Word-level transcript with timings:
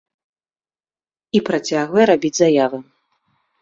І 1.37 1.43
працягвае 1.51 2.05
рабіць 2.15 2.37
заявы. 2.43 2.85